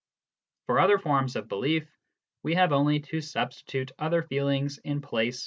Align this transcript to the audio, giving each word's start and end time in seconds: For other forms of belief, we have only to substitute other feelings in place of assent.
For 0.65 0.79
other 0.79 0.97
forms 0.97 1.35
of 1.35 1.47
belief, 1.47 1.87
we 2.41 2.55
have 2.55 2.71
only 2.71 3.01
to 3.01 3.21
substitute 3.21 3.91
other 3.99 4.23
feelings 4.23 4.79
in 4.79 4.99
place 5.01 5.33
of 5.33 5.33
assent. 5.35 5.39